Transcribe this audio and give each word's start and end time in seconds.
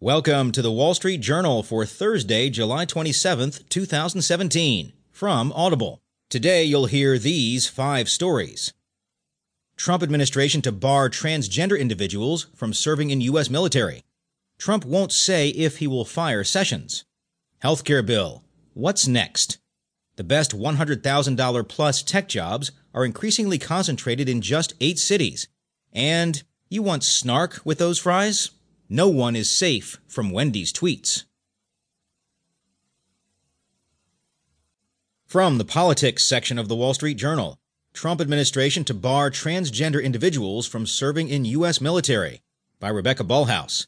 Welcome 0.00 0.52
to 0.52 0.60
the 0.60 0.70
Wall 0.70 0.92
Street 0.92 1.22
Journal 1.22 1.62
for 1.62 1.86
Thursday, 1.86 2.50
July 2.50 2.84
27th, 2.84 3.66
2017, 3.70 4.92
from 5.10 5.50
Audible. 5.52 6.02
Today 6.28 6.64
you'll 6.64 6.84
hear 6.84 7.16
these 7.16 7.66
five 7.66 8.10
stories. 8.10 8.74
Trump 9.78 10.02
administration 10.02 10.60
to 10.60 10.70
bar 10.70 11.08
transgender 11.08 11.80
individuals 11.80 12.48
from 12.54 12.74
serving 12.74 13.08
in 13.08 13.22
U.S. 13.22 13.48
military. 13.48 14.02
Trump 14.58 14.84
won't 14.84 15.12
say 15.12 15.48
if 15.48 15.78
he 15.78 15.86
will 15.86 16.04
fire 16.04 16.44
Sessions. 16.44 17.06
Healthcare 17.64 18.04
bill. 18.04 18.44
What's 18.74 19.08
next? 19.08 19.56
The 20.16 20.24
best 20.24 20.54
$100,000 20.54 21.68
plus 21.68 22.02
tech 22.02 22.28
jobs 22.28 22.70
are 22.92 23.06
increasingly 23.06 23.58
concentrated 23.58 24.28
in 24.28 24.42
just 24.42 24.74
eight 24.78 24.98
cities. 24.98 25.48
And 25.90 26.42
you 26.68 26.82
want 26.82 27.02
snark 27.02 27.62
with 27.64 27.78
those 27.78 27.98
fries? 27.98 28.50
No 28.88 29.08
one 29.08 29.34
is 29.34 29.50
safe 29.50 29.98
from 30.06 30.30
Wendy's 30.30 30.72
tweets. 30.72 31.24
From 35.26 35.58
the 35.58 35.64
politics 35.64 36.24
section 36.24 36.56
of 36.56 36.68
the 36.68 36.76
Wall 36.76 36.94
Street 36.94 37.16
Journal 37.16 37.58
Trump 37.92 38.20
administration 38.20 38.84
to 38.84 38.94
bar 38.94 39.30
transgender 39.30 40.02
individuals 40.02 40.66
from 40.66 40.86
serving 40.86 41.28
in 41.28 41.46
U.S. 41.46 41.80
military 41.80 42.42
by 42.78 42.90
Rebecca 42.90 43.24
Ballhaus. 43.24 43.86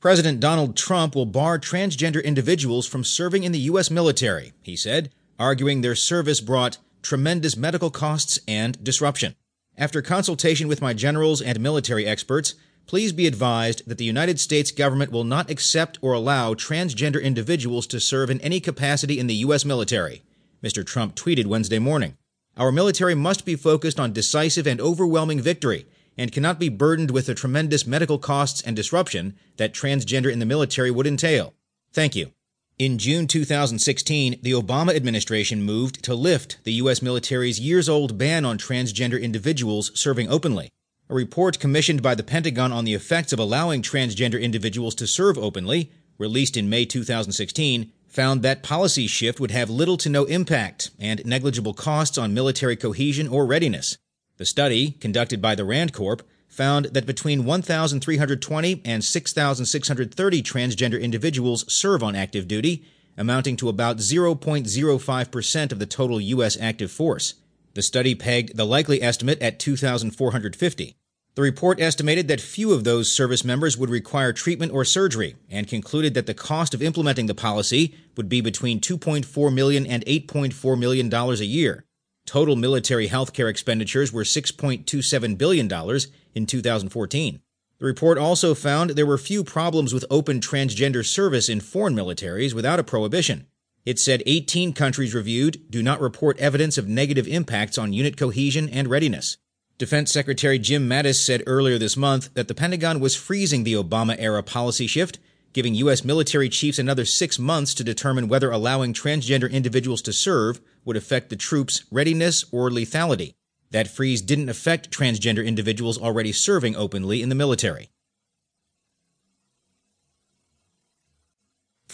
President 0.00 0.38
Donald 0.38 0.76
Trump 0.76 1.14
will 1.14 1.26
bar 1.26 1.58
transgender 1.58 2.22
individuals 2.22 2.86
from 2.86 3.02
serving 3.02 3.42
in 3.42 3.52
the 3.52 3.58
U.S. 3.70 3.90
military, 3.90 4.52
he 4.62 4.76
said, 4.76 5.10
arguing 5.38 5.80
their 5.80 5.96
service 5.96 6.40
brought 6.40 6.78
tremendous 7.02 7.56
medical 7.56 7.90
costs 7.90 8.38
and 8.46 8.82
disruption. 8.84 9.34
After 9.76 10.00
consultation 10.00 10.68
with 10.68 10.80
my 10.80 10.94
generals 10.94 11.42
and 11.42 11.58
military 11.58 12.06
experts, 12.06 12.54
Please 12.86 13.12
be 13.12 13.26
advised 13.26 13.82
that 13.86 13.96
the 13.96 14.04
United 14.04 14.38
States 14.38 14.70
government 14.70 15.10
will 15.10 15.24
not 15.24 15.50
accept 15.50 15.98
or 16.02 16.12
allow 16.12 16.52
transgender 16.52 17.22
individuals 17.22 17.86
to 17.86 17.98
serve 17.98 18.28
in 18.28 18.40
any 18.42 18.60
capacity 18.60 19.18
in 19.18 19.26
the 19.26 19.34
U.S. 19.46 19.64
military, 19.64 20.22
Mr. 20.62 20.84
Trump 20.84 21.14
tweeted 21.14 21.46
Wednesday 21.46 21.78
morning. 21.78 22.16
Our 22.56 22.70
military 22.70 23.14
must 23.14 23.44
be 23.44 23.56
focused 23.56 23.98
on 23.98 24.12
decisive 24.12 24.66
and 24.66 24.80
overwhelming 24.80 25.40
victory 25.40 25.86
and 26.16 26.30
cannot 26.30 26.60
be 26.60 26.68
burdened 26.68 27.10
with 27.10 27.26
the 27.26 27.34
tremendous 27.34 27.86
medical 27.86 28.18
costs 28.18 28.60
and 28.62 28.76
disruption 28.76 29.34
that 29.56 29.72
transgender 29.72 30.30
in 30.30 30.38
the 30.38 30.46
military 30.46 30.90
would 30.90 31.06
entail. 31.06 31.54
Thank 31.92 32.14
you. 32.14 32.32
In 32.78 32.98
June 32.98 33.26
2016, 33.26 34.40
the 34.42 34.52
Obama 34.52 34.94
administration 34.94 35.62
moved 35.62 36.02
to 36.04 36.14
lift 36.14 36.58
the 36.64 36.72
U.S. 36.74 37.02
military's 37.02 37.60
years 37.60 37.88
old 37.88 38.18
ban 38.18 38.44
on 38.44 38.58
transgender 38.58 39.20
individuals 39.20 39.90
serving 39.98 40.28
openly. 40.28 40.70
A 41.10 41.14
report 41.14 41.58
commissioned 41.58 42.00
by 42.00 42.14
the 42.14 42.22
Pentagon 42.22 42.72
on 42.72 42.86
the 42.86 42.94
effects 42.94 43.32
of 43.34 43.38
allowing 43.38 43.82
transgender 43.82 44.40
individuals 44.40 44.94
to 44.94 45.06
serve 45.06 45.36
openly, 45.36 45.90
released 46.16 46.56
in 46.56 46.70
May 46.70 46.86
2016, 46.86 47.92
found 48.08 48.40
that 48.40 48.62
policy 48.62 49.06
shift 49.06 49.38
would 49.38 49.50
have 49.50 49.68
little 49.68 49.98
to 49.98 50.08
no 50.08 50.24
impact 50.24 50.92
and 50.98 51.24
negligible 51.26 51.74
costs 51.74 52.16
on 52.16 52.32
military 52.32 52.74
cohesion 52.74 53.28
or 53.28 53.44
readiness. 53.44 53.98
The 54.38 54.46
study, 54.46 54.92
conducted 54.92 55.42
by 55.42 55.54
the 55.54 55.64
Rand 55.66 55.92
Corp, 55.92 56.22
found 56.48 56.86
that 56.86 57.04
between 57.04 57.44
1,320 57.44 58.80
and 58.86 59.04
6,630 59.04 60.42
transgender 60.42 61.00
individuals 61.00 61.70
serve 61.70 62.02
on 62.02 62.16
active 62.16 62.48
duty, 62.48 62.82
amounting 63.18 63.56
to 63.56 63.68
about 63.68 63.98
0.05% 63.98 65.72
of 65.72 65.78
the 65.78 65.86
total 65.86 66.20
U.S. 66.20 66.56
active 66.58 66.90
force. 66.90 67.34
The 67.74 67.82
study 67.82 68.14
pegged 68.14 68.56
the 68.56 68.64
likely 68.64 69.02
estimate 69.02 69.42
at 69.42 69.58
2,450. 69.58 70.96
The 71.34 71.42
report 71.42 71.80
estimated 71.80 72.28
that 72.28 72.40
few 72.40 72.72
of 72.72 72.84
those 72.84 73.10
service 73.10 73.44
members 73.44 73.76
would 73.76 73.90
require 73.90 74.32
treatment 74.32 74.70
or 74.70 74.84
surgery 74.84 75.34
and 75.50 75.66
concluded 75.66 76.14
that 76.14 76.26
the 76.26 76.34
cost 76.34 76.74
of 76.74 76.82
implementing 76.82 77.26
the 77.26 77.34
policy 77.34 77.96
would 78.16 78.28
be 78.28 78.40
between 78.40 78.80
2.4 78.80 79.52
million 79.52 79.84
and 79.84 80.06
8.4 80.06 80.78
million 80.78 81.08
dollars 81.08 81.40
a 81.40 81.46
year. 81.46 81.84
Total 82.24 82.54
military 82.54 83.08
health 83.08 83.32
care 83.32 83.48
expenditures 83.48 84.12
were 84.12 84.22
6.27 84.22 85.36
billion 85.36 85.66
dollars 85.66 86.06
in 86.34 86.46
2014. 86.46 87.40
The 87.80 87.86
report 87.86 88.16
also 88.16 88.54
found 88.54 88.90
there 88.90 89.04
were 89.04 89.18
few 89.18 89.42
problems 89.42 89.92
with 89.92 90.04
open 90.08 90.38
transgender 90.38 91.04
service 91.04 91.48
in 91.48 91.60
foreign 91.60 91.96
militaries 91.96 92.54
without 92.54 92.78
a 92.78 92.84
prohibition. 92.84 93.48
It 93.84 93.98
said 93.98 94.22
18 94.24 94.72
countries 94.72 95.14
reviewed 95.14 95.70
do 95.70 95.82
not 95.82 96.00
report 96.00 96.38
evidence 96.38 96.78
of 96.78 96.88
negative 96.88 97.28
impacts 97.28 97.76
on 97.76 97.92
unit 97.92 98.16
cohesion 98.16 98.70
and 98.70 98.88
readiness. 98.88 99.36
Defense 99.76 100.10
Secretary 100.10 100.58
Jim 100.58 100.88
Mattis 100.88 101.16
said 101.16 101.42
earlier 101.46 101.76
this 101.76 101.94
month 101.94 102.32
that 102.32 102.48
the 102.48 102.54
Pentagon 102.54 102.98
was 102.98 103.14
freezing 103.14 103.62
the 103.62 103.74
Obama 103.74 104.16
era 104.18 104.42
policy 104.42 104.86
shift, 104.86 105.18
giving 105.52 105.74
U.S. 105.74 106.02
military 106.02 106.48
chiefs 106.48 106.78
another 106.78 107.04
six 107.04 107.38
months 107.38 107.74
to 107.74 107.84
determine 107.84 108.26
whether 108.26 108.50
allowing 108.50 108.94
transgender 108.94 109.50
individuals 109.50 110.00
to 110.02 110.14
serve 110.14 110.62
would 110.86 110.96
affect 110.96 111.28
the 111.28 111.36
troops' 111.36 111.84
readiness 111.90 112.46
or 112.50 112.70
lethality. 112.70 113.34
That 113.70 113.88
freeze 113.88 114.22
didn't 114.22 114.48
affect 114.48 114.90
transgender 114.90 115.44
individuals 115.44 115.98
already 115.98 116.32
serving 116.32 116.74
openly 116.74 117.20
in 117.20 117.28
the 117.28 117.34
military. 117.34 117.90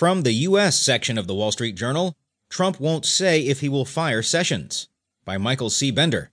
From 0.01 0.23
the 0.23 0.33
U.S. 0.33 0.81
section 0.81 1.19
of 1.19 1.27
the 1.27 1.35
Wall 1.35 1.53
Street 1.53 1.75
Journal, 1.75 2.17
Trump 2.49 2.81
won't 2.81 3.05
say 3.05 3.43
if 3.43 3.61
he 3.61 3.69
will 3.69 3.85
fire 3.85 4.23
Sessions, 4.23 4.89
by 5.27 5.37
Michael 5.37 5.69
C. 5.69 5.91
Bender. 5.91 6.31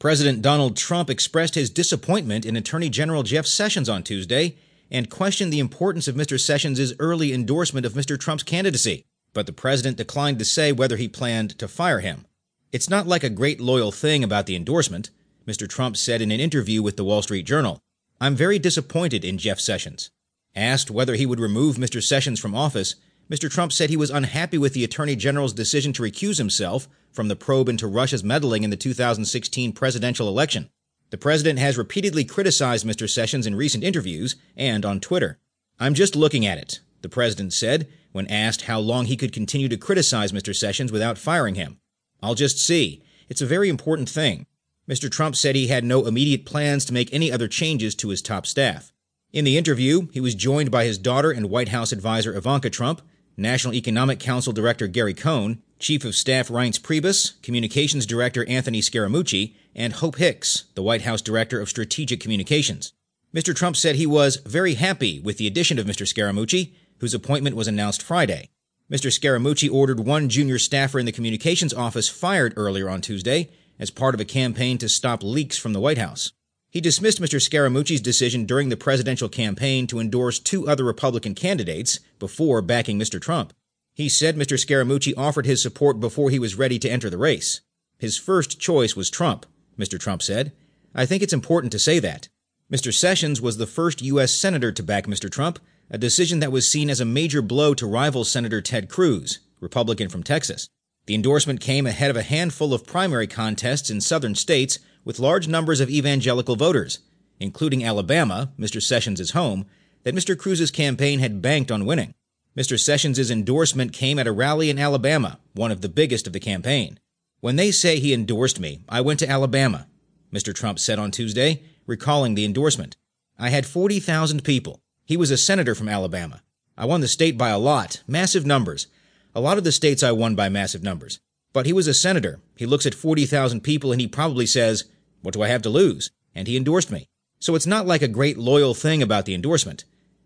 President 0.00 0.42
Donald 0.42 0.76
Trump 0.76 1.08
expressed 1.08 1.54
his 1.54 1.70
disappointment 1.70 2.44
in 2.44 2.56
Attorney 2.56 2.88
General 2.88 3.22
Jeff 3.22 3.46
Sessions 3.46 3.88
on 3.88 4.02
Tuesday 4.02 4.56
and 4.90 5.08
questioned 5.08 5.52
the 5.52 5.60
importance 5.60 6.08
of 6.08 6.16
Mr. 6.16 6.40
Sessions' 6.40 6.92
early 6.98 7.32
endorsement 7.32 7.86
of 7.86 7.92
Mr. 7.92 8.18
Trump's 8.18 8.42
candidacy, 8.42 9.04
but 9.32 9.46
the 9.46 9.52
president 9.52 9.96
declined 9.96 10.40
to 10.40 10.44
say 10.44 10.72
whether 10.72 10.96
he 10.96 11.06
planned 11.06 11.56
to 11.60 11.68
fire 11.68 12.00
him. 12.00 12.26
It's 12.72 12.90
not 12.90 13.06
like 13.06 13.22
a 13.22 13.30
great 13.30 13.60
loyal 13.60 13.92
thing 13.92 14.24
about 14.24 14.46
the 14.46 14.56
endorsement, 14.56 15.10
Mr. 15.46 15.68
Trump 15.68 15.96
said 15.96 16.20
in 16.20 16.32
an 16.32 16.40
interview 16.40 16.82
with 16.82 16.96
the 16.96 17.04
Wall 17.04 17.22
Street 17.22 17.46
Journal. 17.46 17.80
I'm 18.20 18.34
very 18.34 18.58
disappointed 18.58 19.24
in 19.24 19.38
Jeff 19.38 19.60
Sessions. 19.60 20.10
Asked 20.54 20.90
whether 20.90 21.14
he 21.14 21.26
would 21.26 21.40
remove 21.40 21.76
Mr. 21.76 22.02
Sessions 22.02 22.40
from 22.40 22.54
office, 22.54 22.96
Mr. 23.30 23.48
Trump 23.48 23.72
said 23.72 23.90
he 23.90 23.96
was 23.96 24.10
unhappy 24.10 24.58
with 24.58 24.74
the 24.74 24.82
Attorney 24.82 25.14
General's 25.14 25.52
decision 25.52 25.92
to 25.92 26.02
recuse 26.02 26.38
himself 26.38 26.88
from 27.12 27.28
the 27.28 27.36
probe 27.36 27.68
into 27.68 27.86
Russia's 27.86 28.24
meddling 28.24 28.64
in 28.64 28.70
the 28.70 28.76
2016 28.76 29.72
presidential 29.72 30.26
election. 30.26 30.68
The 31.10 31.18
president 31.18 31.58
has 31.58 31.78
repeatedly 31.78 32.24
criticized 32.24 32.84
Mr. 32.84 33.08
Sessions 33.08 33.46
in 33.46 33.54
recent 33.54 33.84
interviews 33.84 34.36
and 34.56 34.84
on 34.84 34.98
Twitter. 35.00 35.38
I'm 35.78 35.94
just 35.94 36.16
looking 36.16 36.44
at 36.44 36.58
it, 36.58 36.80
the 37.02 37.08
president 37.08 37.52
said 37.52 37.88
when 38.12 38.26
asked 38.26 38.62
how 38.62 38.80
long 38.80 39.06
he 39.06 39.16
could 39.16 39.32
continue 39.32 39.68
to 39.68 39.76
criticize 39.76 40.32
Mr. 40.32 40.54
Sessions 40.54 40.90
without 40.90 41.18
firing 41.18 41.54
him. 41.54 41.78
I'll 42.22 42.34
just 42.34 42.58
see. 42.58 43.02
It's 43.28 43.40
a 43.40 43.46
very 43.46 43.68
important 43.68 44.08
thing. 44.08 44.46
Mr. 44.88 45.08
Trump 45.08 45.36
said 45.36 45.54
he 45.54 45.68
had 45.68 45.84
no 45.84 46.06
immediate 46.06 46.44
plans 46.44 46.84
to 46.84 46.92
make 46.92 47.12
any 47.12 47.30
other 47.30 47.46
changes 47.46 47.94
to 47.94 48.08
his 48.08 48.20
top 48.20 48.46
staff. 48.46 48.92
In 49.32 49.44
the 49.44 49.56
interview, 49.56 50.08
he 50.10 50.20
was 50.20 50.34
joined 50.34 50.72
by 50.72 50.84
his 50.84 50.98
daughter 50.98 51.30
and 51.30 51.48
White 51.48 51.68
House 51.68 51.92
advisor 51.92 52.34
Ivanka 52.36 52.68
Trump, 52.68 53.00
National 53.36 53.74
Economic 53.74 54.18
Council 54.18 54.52
Director 54.52 54.88
Gary 54.88 55.14
Cohn, 55.14 55.62
Chief 55.78 56.04
of 56.04 56.16
Staff 56.16 56.48
Reince 56.48 56.80
Priebus, 56.80 57.40
Communications 57.40 58.06
Director 58.06 58.44
Anthony 58.48 58.80
Scaramucci, 58.80 59.54
and 59.72 59.92
Hope 59.92 60.16
Hicks, 60.16 60.64
the 60.74 60.82
White 60.82 61.02
House 61.02 61.22
Director 61.22 61.60
of 61.60 61.68
Strategic 61.68 62.18
Communications. 62.18 62.92
Mr. 63.32 63.54
Trump 63.54 63.76
said 63.76 63.94
he 63.94 64.06
was 64.06 64.38
very 64.38 64.74
happy 64.74 65.20
with 65.20 65.38
the 65.38 65.46
addition 65.46 65.78
of 65.78 65.86
Mr. 65.86 66.04
Scaramucci, 66.04 66.72
whose 66.98 67.14
appointment 67.14 67.54
was 67.54 67.68
announced 67.68 68.02
Friday. 68.02 68.48
Mr. 68.90 69.12
Scaramucci 69.16 69.72
ordered 69.72 70.00
one 70.00 70.28
junior 70.28 70.58
staffer 70.58 70.98
in 70.98 71.06
the 71.06 71.12
communications 71.12 71.72
office 71.72 72.08
fired 72.08 72.52
earlier 72.56 72.90
on 72.90 73.00
Tuesday 73.00 73.48
as 73.78 73.92
part 73.92 74.16
of 74.16 74.20
a 74.20 74.24
campaign 74.24 74.76
to 74.76 74.88
stop 74.88 75.22
leaks 75.22 75.56
from 75.56 75.72
the 75.72 75.80
White 75.80 75.98
House. 75.98 76.32
He 76.70 76.80
dismissed 76.80 77.20
Mr. 77.20 77.40
Scaramucci's 77.40 78.00
decision 78.00 78.44
during 78.44 78.68
the 78.68 78.76
presidential 78.76 79.28
campaign 79.28 79.88
to 79.88 79.98
endorse 79.98 80.38
two 80.38 80.68
other 80.68 80.84
Republican 80.84 81.34
candidates 81.34 81.98
before 82.20 82.62
backing 82.62 82.98
Mr. 82.98 83.20
Trump. 83.20 83.52
He 83.92 84.08
said 84.08 84.36
Mr. 84.36 84.56
Scaramucci 84.56 85.12
offered 85.16 85.46
his 85.46 85.60
support 85.60 85.98
before 85.98 86.30
he 86.30 86.38
was 86.38 86.54
ready 86.54 86.78
to 86.78 86.88
enter 86.88 87.10
the 87.10 87.18
race. 87.18 87.60
His 87.98 88.16
first 88.16 88.60
choice 88.60 88.94
was 88.94 89.10
Trump, 89.10 89.46
Mr. 89.76 89.98
Trump 89.98 90.22
said. 90.22 90.52
I 90.94 91.06
think 91.06 91.22
it's 91.22 91.32
important 91.32 91.72
to 91.72 91.78
say 91.78 91.98
that. 91.98 92.28
Mr. 92.72 92.94
Sessions 92.94 93.40
was 93.40 93.56
the 93.56 93.66
first 93.66 94.00
U.S. 94.02 94.32
Senator 94.32 94.70
to 94.70 94.82
back 94.82 95.06
Mr. 95.06 95.28
Trump, 95.28 95.58
a 95.90 95.98
decision 95.98 96.38
that 96.38 96.52
was 96.52 96.70
seen 96.70 96.88
as 96.88 97.00
a 97.00 97.04
major 97.04 97.42
blow 97.42 97.74
to 97.74 97.86
rival 97.86 98.24
Senator 98.24 98.60
Ted 98.60 98.88
Cruz, 98.88 99.40
Republican 99.58 100.08
from 100.08 100.22
Texas. 100.22 100.68
The 101.06 101.16
endorsement 101.16 101.60
came 101.60 101.84
ahead 101.84 102.10
of 102.10 102.16
a 102.16 102.22
handful 102.22 102.72
of 102.72 102.86
primary 102.86 103.26
contests 103.26 103.90
in 103.90 104.00
southern 104.00 104.36
states 104.36 104.78
with 105.04 105.18
large 105.18 105.48
numbers 105.48 105.80
of 105.80 105.90
evangelical 105.90 106.56
voters, 106.56 107.00
including 107.38 107.84
Alabama, 107.84 108.52
Mr. 108.58 108.82
Sessions' 108.82 109.30
home, 109.30 109.66
that 110.02 110.14
Mr. 110.14 110.36
Cruz's 110.36 110.70
campaign 110.70 111.18
had 111.18 111.42
banked 111.42 111.70
on 111.70 111.86
winning. 111.86 112.14
Mr. 112.56 112.78
Sessions' 112.78 113.30
endorsement 113.30 113.92
came 113.92 114.18
at 114.18 114.26
a 114.26 114.32
rally 114.32 114.70
in 114.70 114.78
Alabama, 114.78 115.38
one 115.54 115.70
of 115.70 115.80
the 115.80 115.88
biggest 115.88 116.26
of 116.26 116.32
the 116.32 116.40
campaign. 116.40 116.98
When 117.40 117.56
they 117.56 117.70
say 117.70 117.98
he 117.98 118.12
endorsed 118.12 118.60
me, 118.60 118.80
I 118.88 119.00
went 119.00 119.18
to 119.20 119.28
Alabama, 119.28 119.86
Mr. 120.32 120.54
Trump 120.54 120.78
said 120.78 120.98
on 120.98 121.10
Tuesday, 121.10 121.62
recalling 121.86 122.34
the 122.34 122.44
endorsement. 122.44 122.96
I 123.38 123.50
had 123.50 123.66
40,000 123.66 124.44
people. 124.44 124.80
He 125.04 125.16
was 125.16 125.30
a 125.30 125.36
senator 125.36 125.74
from 125.74 125.88
Alabama. 125.88 126.42
I 126.76 126.84
won 126.84 127.00
the 127.00 127.08
state 127.08 127.38
by 127.38 127.48
a 127.50 127.58
lot, 127.58 128.02
massive 128.06 128.46
numbers. 128.46 128.86
A 129.34 129.40
lot 129.40 129.58
of 129.58 129.64
the 129.64 129.72
states 129.72 130.02
I 130.02 130.12
won 130.12 130.34
by 130.34 130.48
massive 130.48 130.82
numbers. 130.82 131.20
But 131.52 131.66
he 131.66 131.72
was 131.72 131.88
a 131.88 131.94
senator. 131.94 132.40
He 132.56 132.66
looks 132.66 132.86
at 132.86 132.94
40,000 132.94 133.62
people 133.62 133.92
and 133.92 134.00
he 134.00 134.06
probably 134.06 134.46
says, 134.46 134.84
What 135.22 135.34
do 135.34 135.42
I 135.42 135.48
have 135.48 135.62
to 135.62 135.70
lose? 135.70 136.10
And 136.34 136.46
he 136.46 136.56
endorsed 136.56 136.90
me. 136.90 137.08
So 137.40 137.54
it's 137.54 137.66
not 137.66 137.86
like 137.86 138.02
a 138.02 138.08
great 138.08 138.38
loyal 138.38 138.74
thing 138.74 139.02
about 139.02 139.24
the 139.24 139.34
endorsement. 139.34 139.84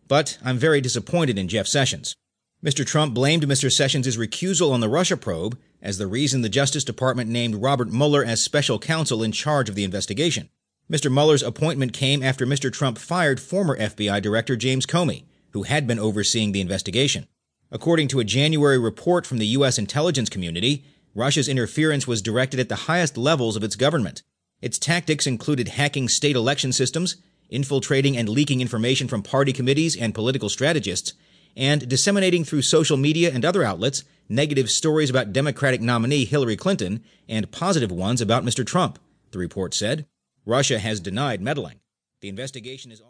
But 0.08 0.38
I'm 0.44 0.58
very 0.58 0.80
disappointed 0.80 1.38
in 1.38 1.48
Jeff 1.48 1.66
Sessions. 1.66 2.14
Mr. 2.62 2.84
Trump 2.86 3.14
blamed 3.14 3.46
Mr. 3.46 3.70
Sessions' 3.70 4.16
recusal 4.16 4.72
on 4.72 4.80
the 4.80 4.88
Russia 4.88 5.16
probe 5.16 5.58
as 5.82 5.98
the 5.98 6.06
reason 6.06 6.40
the 6.40 6.48
Justice 6.48 6.84
Department 6.84 7.30
named 7.30 7.56
Robert 7.56 7.92
Mueller 7.92 8.24
as 8.24 8.42
special 8.42 8.78
counsel 8.78 9.22
in 9.22 9.32
charge 9.32 9.68
of 9.68 9.74
the 9.74 9.84
investigation. 9.84 10.48
Mr. 10.90 11.10
Mueller's 11.12 11.42
appointment 11.42 11.92
came 11.92 12.22
after 12.22 12.46
Mr. 12.46 12.72
Trump 12.72 12.98
fired 12.98 13.40
former 13.40 13.78
FBI 13.78 14.20
Director 14.20 14.56
James 14.56 14.86
Comey, 14.86 15.24
who 15.50 15.62
had 15.64 15.86
been 15.86 15.98
overseeing 15.98 16.52
the 16.52 16.60
investigation. 16.60 17.26
According 17.70 18.08
to 18.08 18.20
a 18.20 18.24
January 18.24 18.78
report 18.78 19.26
from 19.26 19.38
the 19.38 19.46
U.S. 19.48 19.78
intelligence 19.78 20.28
community, 20.28 20.84
Russia's 21.14 21.48
interference 21.48 22.06
was 22.06 22.22
directed 22.22 22.58
at 22.58 22.68
the 22.68 22.86
highest 22.86 23.16
levels 23.16 23.56
of 23.56 23.62
its 23.62 23.76
government. 23.76 24.22
Its 24.60 24.78
tactics 24.78 25.26
included 25.26 25.68
hacking 25.68 26.08
state 26.08 26.34
election 26.34 26.72
systems, 26.72 27.16
infiltrating 27.50 28.16
and 28.16 28.28
leaking 28.28 28.60
information 28.60 29.06
from 29.06 29.22
party 29.22 29.52
committees 29.52 29.96
and 29.96 30.14
political 30.14 30.48
strategists, 30.48 31.12
and 31.56 31.88
disseminating 31.88 32.44
through 32.44 32.62
social 32.62 32.96
media 32.96 33.30
and 33.32 33.44
other 33.44 33.62
outlets 33.62 34.02
negative 34.28 34.70
stories 34.70 35.10
about 35.10 35.32
Democratic 35.32 35.80
nominee 35.80 36.24
Hillary 36.24 36.56
Clinton 36.56 37.04
and 37.28 37.52
positive 37.52 37.92
ones 37.92 38.20
about 38.20 38.44
Mr. 38.44 38.66
Trump, 38.66 38.98
the 39.30 39.38
report 39.38 39.74
said. 39.74 40.06
Russia 40.46 40.78
has 40.78 40.98
denied 40.98 41.40
meddling. 41.40 41.80
The 42.20 42.28
investigation 42.28 42.90
is 42.90 43.00